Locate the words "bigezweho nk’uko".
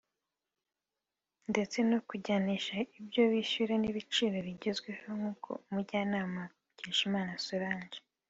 4.47-5.49